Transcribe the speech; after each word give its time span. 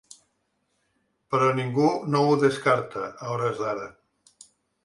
Però 1.35 1.51
ningú 1.59 1.87
no 2.15 2.23
ho 2.31 2.33
descarta, 2.45 3.05
a 3.27 3.31
hores 3.35 3.63
d’ara. 3.65 3.87